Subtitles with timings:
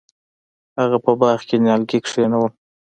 [0.79, 2.51] هغه په باغ کې نیالګي کینول.